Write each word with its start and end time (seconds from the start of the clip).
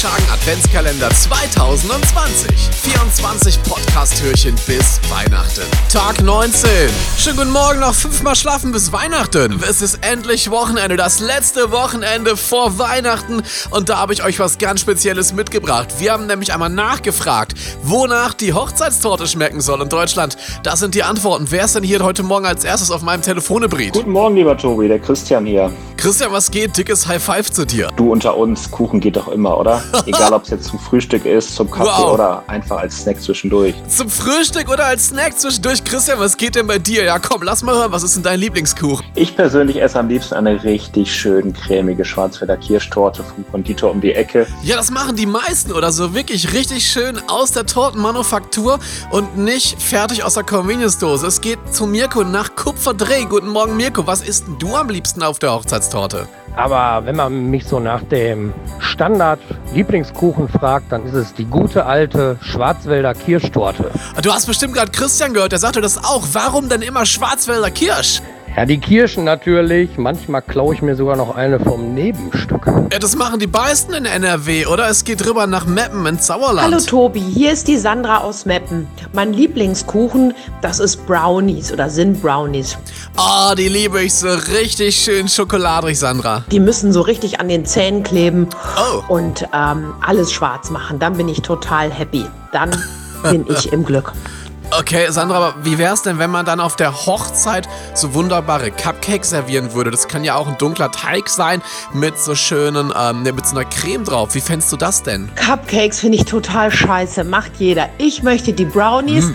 Schagen 0.00 0.30
Adventskalender 0.32 1.10
2020. 1.10 2.52
24 2.82 3.60
Podcast-Türchen 3.64 4.54
bis 4.64 5.00
Weihnachten. 5.10 5.62
Tag 5.92 6.22
19. 6.22 6.70
Schönen 7.16 7.36
guten 7.36 7.50
Morgen, 7.50 7.80
noch 7.80 7.94
fünfmal 7.94 8.36
schlafen 8.36 8.70
bis 8.70 8.92
Weihnachten. 8.92 9.60
Es 9.68 9.82
ist 9.82 9.98
endlich 10.08 10.52
Wochenende, 10.52 10.96
das 10.96 11.18
letzte 11.18 11.72
Wochenende 11.72 12.36
vor 12.36 12.78
Weihnachten. 12.78 13.42
Und 13.70 13.88
da 13.88 13.98
habe 13.98 14.12
ich 14.12 14.22
euch 14.22 14.38
was 14.38 14.58
ganz 14.58 14.82
Spezielles 14.82 15.32
mitgebracht. 15.32 15.88
Wir 15.98 16.12
haben 16.12 16.28
nämlich 16.28 16.52
einmal 16.52 16.70
nachgefragt, 16.70 17.54
wonach 17.82 18.34
die 18.34 18.52
Hochzeitstorte 18.52 19.26
schmecken 19.26 19.60
soll 19.60 19.82
in 19.82 19.88
Deutschland. 19.88 20.36
Das 20.62 20.78
sind 20.78 20.94
die 20.94 21.02
Antworten. 21.02 21.46
Wer 21.50 21.64
ist 21.64 21.74
denn 21.74 21.82
hier 21.82 22.04
heute 22.04 22.22
Morgen 22.22 22.46
als 22.46 22.62
erstes 22.62 22.92
auf 22.92 23.02
meinem 23.02 23.22
Telefonebrit? 23.22 23.94
Guten 23.94 24.12
Morgen, 24.12 24.36
lieber 24.36 24.56
Tobi, 24.56 24.86
der 24.86 25.00
Christian 25.00 25.44
hier. 25.44 25.72
Christian, 25.98 26.30
was 26.30 26.48
geht? 26.52 26.76
Dickes 26.76 27.08
High 27.08 27.20
Five 27.20 27.50
zu 27.50 27.66
dir. 27.66 27.88
Du 27.96 28.12
unter 28.12 28.36
uns, 28.36 28.70
Kuchen 28.70 29.00
geht 29.00 29.16
doch 29.16 29.26
immer, 29.26 29.58
oder? 29.58 29.82
Egal, 30.06 30.32
ob 30.32 30.44
es 30.44 30.50
jetzt 30.50 30.66
zum 30.66 30.78
Frühstück 30.78 31.24
ist, 31.24 31.56
zum 31.56 31.68
Kaffee 31.68 31.90
Wow. 31.90 32.12
oder 32.14 32.44
einfach 32.46 32.78
als 32.78 32.98
Snack 33.00 33.20
zwischendurch. 33.20 33.74
Zum 33.88 34.08
Frühstück 34.08 34.68
oder 34.70 34.86
als 34.86 35.08
Snack 35.08 35.36
zwischendurch. 35.36 35.77
Christian, 35.88 36.18
was 36.18 36.36
geht 36.36 36.54
denn 36.54 36.66
bei 36.66 36.78
dir? 36.78 37.02
Ja, 37.04 37.18
komm, 37.18 37.42
lass 37.42 37.62
mal 37.62 37.74
hören, 37.74 37.90
was 37.90 38.02
ist 38.02 38.14
denn 38.14 38.22
dein 38.22 38.38
Lieblingskuchen? 38.38 39.06
Ich 39.14 39.34
persönlich 39.34 39.80
esse 39.80 39.98
am 39.98 40.08
liebsten 40.08 40.34
eine 40.34 40.62
richtig 40.62 41.10
schön 41.10 41.54
cremige 41.54 42.04
Schwarzwälder 42.04 42.58
Kirschtorte 42.58 43.24
vom 43.24 43.50
Konditor 43.50 43.90
um 43.90 44.02
die 44.02 44.12
Ecke. 44.12 44.46
Ja, 44.62 44.76
das 44.76 44.90
machen 44.90 45.16
die 45.16 45.24
meisten 45.24 45.72
oder 45.72 45.90
so. 45.90 46.12
Wirklich 46.12 46.52
richtig 46.52 46.84
schön 46.84 47.18
aus 47.26 47.52
der 47.52 47.64
Tortenmanufaktur 47.64 48.80
und 49.12 49.38
nicht 49.38 49.80
fertig 49.80 50.24
aus 50.24 50.34
der 50.34 50.44
Convenience-Dose. 50.44 51.26
Es 51.26 51.40
geht 51.40 51.58
zu 51.72 51.86
Mirko 51.86 52.22
nach 52.22 52.54
Kupferdreh. 52.54 53.24
Guten 53.24 53.48
Morgen, 53.48 53.78
Mirko. 53.78 54.06
Was 54.06 54.20
isst 54.20 54.46
denn 54.46 54.58
du 54.58 54.76
am 54.76 54.90
liebsten 54.90 55.22
auf 55.22 55.38
der 55.38 55.54
Hochzeitstorte? 55.54 56.28
Aber 56.58 57.06
wenn 57.06 57.14
man 57.14 57.50
mich 57.50 57.66
so 57.66 57.78
nach 57.78 58.02
dem 58.02 58.52
Standard-Lieblingskuchen 58.80 60.48
fragt, 60.48 60.90
dann 60.90 61.06
ist 61.06 61.14
es 61.14 61.32
die 61.32 61.44
gute 61.44 61.86
alte 61.86 62.36
Schwarzwälder 62.42 63.14
Kirschtorte. 63.14 63.92
Du 64.22 64.32
hast 64.32 64.46
bestimmt 64.46 64.74
gerade 64.74 64.90
Christian 64.90 65.32
gehört, 65.32 65.52
der 65.52 65.60
sagte 65.78 66.00
das 66.00 66.04
auch. 66.04 66.26
Warum 66.32 66.68
denn 66.68 66.82
immer 66.82 67.06
Schwarzwälder 67.06 67.70
Kirsch? 67.70 68.20
Ja, 68.56 68.64
die 68.66 68.78
Kirschen 68.78 69.22
natürlich. 69.22 69.96
Manchmal 69.98 70.42
klaue 70.42 70.74
ich 70.74 70.82
mir 70.82 70.96
sogar 70.96 71.14
noch 71.16 71.36
eine 71.36 71.60
vom 71.60 71.94
Nebenstück. 71.94 72.66
Ja, 72.90 72.98
das 72.98 73.14
machen 73.14 73.38
die 73.38 73.46
meisten 73.46 73.92
in 73.92 74.04
NRW, 74.04 74.66
oder? 74.66 74.88
Es 74.88 75.04
geht 75.04 75.24
rüber 75.24 75.46
nach 75.46 75.66
Meppen 75.66 76.04
ins 76.06 76.26
Sauerland. 76.26 76.72
Hallo 76.74 76.82
Tobi, 76.84 77.20
hier 77.20 77.52
ist 77.52 77.68
die 77.68 77.76
Sandra 77.76 78.18
aus 78.18 78.46
Meppen. 78.46 78.88
Mein 79.12 79.32
Lieblingskuchen, 79.32 80.34
das 80.62 80.80
ist 80.80 81.06
Brownies 81.06 81.72
oder 81.72 81.88
sind 81.88 82.20
Brownies. 82.20 82.76
Oh, 83.16 83.54
die 83.56 83.68
liebe 83.68 84.02
ich 84.02 84.14
so 84.14 84.26
richtig 84.60 84.96
schön 84.96 85.28
schokoladig, 85.28 85.96
Sandra. 85.96 86.42
Die 86.50 86.58
müssen 86.60 86.92
so 86.92 87.02
richtig 87.02 87.38
an 87.38 87.48
den 87.48 87.64
Zähnen 87.64 88.02
kleben 88.02 88.48
Oh. 88.76 89.02
und 89.12 89.46
ähm, 89.54 89.94
alles 90.04 90.32
schwarz 90.32 90.70
machen. 90.70 90.98
Dann 90.98 91.16
bin 91.16 91.28
ich 91.28 91.42
total 91.42 91.92
happy. 91.92 92.24
Dann 92.52 92.70
bin 93.30 93.44
ich 93.48 93.72
im 93.72 93.84
Glück. 93.84 94.12
Okay, 94.76 95.06
Sandra, 95.10 95.36
aber 95.36 95.54
wie 95.64 95.78
wär's 95.78 96.02
denn, 96.02 96.18
wenn 96.18 96.30
man 96.30 96.44
dann 96.44 96.60
auf 96.60 96.76
der 96.76 96.94
Hochzeit 97.06 97.66
so 97.94 98.12
wunderbare 98.14 98.70
Cupcakes 98.70 99.30
servieren 99.30 99.72
würde? 99.72 99.90
Das 99.90 100.08
kann 100.08 100.24
ja 100.24 100.36
auch 100.36 100.46
ein 100.46 100.56
dunkler 100.58 100.92
Teig 100.92 101.28
sein 101.30 101.62
mit 101.94 102.18
so 102.18 102.34
schönen, 102.34 102.92
ähm, 102.96 103.22
mit 103.22 103.46
so 103.46 103.56
einer 103.56 103.64
Creme 103.64 104.04
drauf. 104.04 104.34
Wie 104.34 104.40
fändest 104.40 104.70
du 104.70 104.76
das 104.76 105.02
denn? 105.02 105.30
Cupcakes 105.36 106.00
finde 106.00 106.18
ich 106.18 106.26
total 106.26 106.70
scheiße, 106.70 107.24
macht 107.24 107.52
jeder. 107.58 107.88
Ich 107.96 108.22
möchte 108.22 108.52
die 108.52 108.66
Brownies 108.66 109.32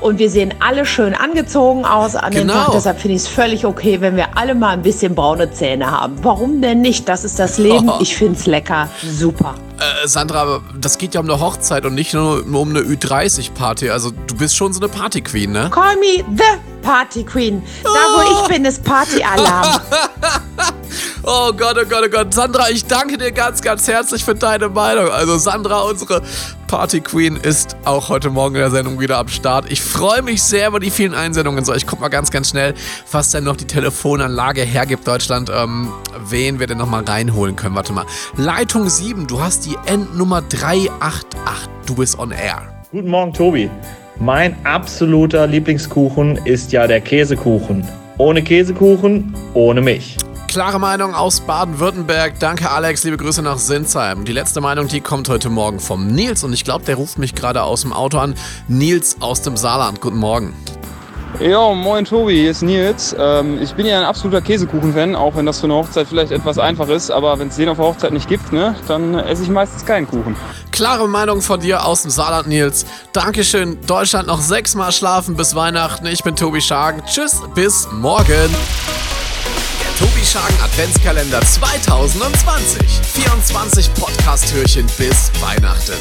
und 0.00 0.18
wir 0.18 0.28
sehen 0.28 0.52
alle 0.58 0.84
schön 0.84 1.14
angezogen 1.14 1.84
aus 1.84 2.16
an 2.16 2.32
dem 2.32 2.48
Genau. 2.48 2.64
Tag. 2.64 2.72
Deshalb 2.74 3.00
finde 3.00 3.16
ich 3.16 3.22
es 3.22 3.28
völlig 3.28 3.64
okay, 3.64 4.00
wenn 4.00 4.16
wir 4.16 4.36
alle 4.36 4.54
mal 4.56 4.70
ein 4.70 4.82
bisschen 4.82 5.14
braune 5.14 5.52
Zähne 5.52 5.90
haben. 5.90 6.16
Warum 6.22 6.60
denn 6.60 6.80
nicht? 6.80 7.08
Das 7.08 7.24
ist 7.24 7.38
das 7.38 7.56
Leben. 7.58 7.88
Oh. 7.88 7.98
Ich 8.00 8.16
finde 8.16 8.38
es 8.38 8.46
lecker. 8.46 8.88
Super. 9.08 9.54
Äh, 9.82 10.06
Sandra, 10.08 10.42
aber 10.42 10.62
das 10.78 10.98
geht 10.98 11.14
ja 11.14 11.20
um 11.20 11.28
eine 11.28 11.40
Hochzeit 11.40 11.84
und 11.84 11.94
nicht 11.94 12.14
nur 12.14 12.44
um 12.46 12.70
eine 12.70 12.80
Ü30-Party. 12.80 13.90
Also 13.90 14.12
du 14.26 14.36
bist 14.36 14.56
schon 14.56 14.72
so 14.72 14.80
eine 14.80 14.88
Party-Queen, 14.88 15.50
ne? 15.50 15.70
Call 15.70 15.96
me 15.96 16.24
the 16.36 16.58
Party 16.82 17.24
Queen. 17.24 17.62
Da, 17.82 17.90
wo 17.90 18.42
ich 18.42 18.48
bin, 18.48 18.64
ist 18.64 18.84
Partyalarm. 18.84 19.80
Oh 21.24 21.52
Gott, 21.56 21.76
oh 21.80 21.88
Gott, 21.88 22.02
oh 22.04 22.08
Gott. 22.08 22.34
Sandra, 22.34 22.68
ich 22.68 22.84
danke 22.84 23.16
dir 23.16 23.30
ganz, 23.30 23.62
ganz 23.62 23.86
herzlich 23.86 24.24
für 24.24 24.34
deine 24.34 24.68
Meinung. 24.68 25.08
Also 25.08 25.38
Sandra, 25.38 25.82
unsere 25.82 26.20
Party 26.66 27.00
Queen, 27.00 27.36
ist 27.36 27.76
auch 27.84 28.08
heute 28.08 28.28
Morgen 28.28 28.56
in 28.56 28.62
der 28.62 28.72
Sendung 28.72 28.98
wieder 28.98 29.18
am 29.18 29.28
Start. 29.28 29.70
Ich 29.70 29.80
freue 29.80 30.22
mich 30.22 30.42
sehr 30.42 30.66
über 30.66 30.80
die 30.80 30.90
vielen 30.90 31.14
Einsendungen. 31.14 31.64
So, 31.64 31.74
ich 31.74 31.86
guck 31.86 32.00
mal 32.00 32.08
ganz, 32.08 32.32
ganz 32.32 32.50
schnell, 32.50 32.74
was 33.12 33.30
denn 33.30 33.44
noch 33.44 33.56
die 33.56 33.68
Telefonanlage 33.68 34.62
hergibt, 34.62 35.06
Deutschland, 35.06 35.48
ähm, 35.54 35.92
wen 36.28 36.58
wir 36.58 36.66
denn 36.66 36.78
noch 36.78 36.88
mal 36.88 37.04
reinholen 37.04 37.54
können. 37.54 37.76
Warte 37.76 37.92
mal. 37.92 38.04
Leitung 38.36 38.88
7, 38.88 39.28
du 39.28 39.40
hast 39.40 39.64
die 39.64 39.76
Endnummer 39.86 40.42
388. 40.42 41.70
Du 41.86 41.94
bist 41.94 42.18
on 42.18 42.32
air. 42.32 42.62
Guten 42.90 43.08
Morgen, 43.08 43.32
Tobi. 43.32 43.70
Mein 44.18 44.56
absoluter 44.64 45.46
Lieblingskuchen 45.46 46.38
ist 46.46 46.72
ja 46.72 46.88
der 46.88 47.00
Käsekuchen. 47.00 47.86
Ohne 48.18 48.42
Käsekuchen, 48.42 49.32
ohne 49.54 49.80
mich. 49.80 50.16
Klare 50.52 50.78
Meinung 50.78 51.14
aus 51.14 51.40
Baden-Württemberg. 51.40 52.38
Danke, 52.38 52.70
Alex. 52.70 53.04
Liebe 53.04 53.16
Grüße 53.16 53.40
nach 53.40 53.56
Sinsheim. 53.56 54.26
Die 54.26 54.32
letzte 54.32 54.60
Meinung, 54.60 54.86
die 54.86 55.00
kommt 55.00 55.30
heute 55.30 55.48
Morgen 55.48 55.80
vom 55.80 56.08
Nils 56.08 56.44
und 56.44 56.52
ich 56.52 56.62
glaube, 56.62 56.84
der 56.84 56.96
ruft 56.96 57.16
mich 57.16 57.34
gerade 57.34 57.62
aus 57.62 57.80
dem 57.80 57.94
Auto 57.94 58.18
an. 58.18 58.34
Nils 58.68 59.16
aus 59.20 59.40
dem 59.40 59.56
Saarland. 59.56 60.02
Guten 60.02 60.18
Morgen. 60.18 60.54
Ja, 61.40 61.72
moin 61.72 62.04
Tobi, 62.04 62.34
hier 62.34 62.50
ist 62.50 62.60
Nils. 62.60 63.16
Ähm, 63.18 63.62
ich 63.62 63.72
bin 63.72 63.86
ja 63.86 64.00
ein 64.00 64.04
absoluter 64.04 64.42
Käsekuchen-Fan, 64.42 65.16
auch 65.16 65.36
wenn 65.36 65.46
das 65.46 65.58
für 65.58 65.64
eine 65.64 65.74
Hochzeit 65.74 66.06
vielleicht 66.06 66.32
etwas 66.32 66.58
einfach 66.58 66.90
ist, 66.90 67.10
aber 67.10 67.38
wenn 67.38 67.48
es 67.48 67.56
den 67.56 67.70
auf 67.70 67.78
der 67.78 67.86
Hochzeit 67.86 68.12
nicht 68.12 68.28
gibt, 68.28 68.52
ne, 68.52 68.76
dann 68.88 69.14
esse 69.14 69.44
ich 69.44 69.48
meistens 69.48 69.86
keinen 69.86 70.06
Kuchen. 70.06 70.36
Klare 70.70 71.08
Meinung 71.08 71.40
von 71.40 71.60
dir 71.60 71.86
aus 71.86 72.02
dem 72.02 72.10
Saarland, 72.10 72.48
Nils. 72.48 72.84
Dankeschön. 73.14 73.78
Deutschland 73.86 74.26
noch 74.26 74.42
sechsmal 74.42 74.92
schlafen 74.92 75.34
bis 75.34 75.54
Weihnachten. 75.54 76.04
Ich 76.08 76.22
bin 76.22 76.36
Tobi 76.36 76.60
Schagen. 76.60 77.02
Tschüss, 77.06 77.40
bis 77.54 77.88
morgen. 77.90 78.50
Tobi 80.02 80.24
Schagen 80.24 80.60
Adventskalender 80.60 81.40
2020. 81.40 82.82
24 83.14 83.94
Podcast-Türchen 83.94 84.84
bis 84.98 85.30
Weihnachten. 85.40 85.94